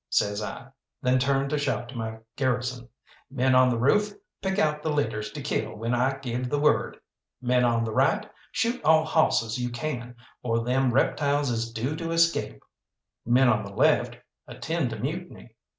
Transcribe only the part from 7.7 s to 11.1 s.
the right, shoot all hawsses you can, or them